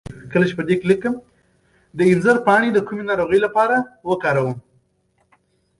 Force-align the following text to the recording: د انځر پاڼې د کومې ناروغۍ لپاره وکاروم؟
د 1.97 1.99
انځر 2.11 2.35
پاڼې 2.45 2.69
د 2.75 2.79
کومې 2.87 3.03
ناروغۍ 3.09 3.39
لپاره 3.45 3.75
وکاروم؟ 4.09 4.57